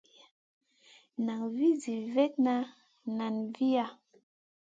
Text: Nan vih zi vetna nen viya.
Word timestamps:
Nan 1.25 1.41
vih 1.55 1.75
zi 1.83 1.95
vetna 2.15 2.55
nen 3.17 3.35
viya. 3.55 3.85